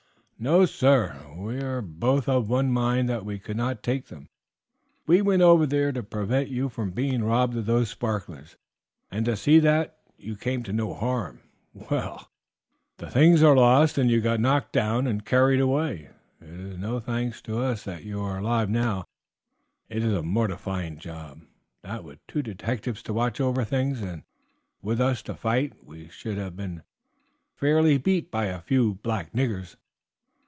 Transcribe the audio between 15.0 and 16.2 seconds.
and carried away.